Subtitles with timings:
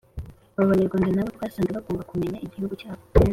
[0.55, 3.03] abo banyarwanda na bo twasanze bagomba kumenya igihugu cyabo,